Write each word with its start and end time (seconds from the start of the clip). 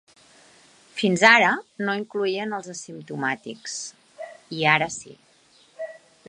Fins 1.01 1.23
ara 1.31 1.51
no 1.85 1.95
hi 1.97 2.01
incloïen 2.03 2.55
els 2.61 2.71
asimptomàtics, 2.75 3.77
i 4.63 4.67
ara 4.73 4.89
sí. 4.97 5.15